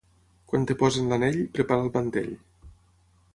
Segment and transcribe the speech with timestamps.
[0.51, 2.33] Quan et posen l'anell, prepara el mantell.